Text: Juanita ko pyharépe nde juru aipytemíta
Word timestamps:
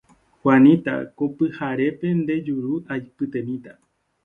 Juanita 0.39 0.93
ko 1.17 1.23
pyharépe 1.35 2.07
nde 2.19 2.35
juru 2.47 2.71
aipytemíta 2.93 3.73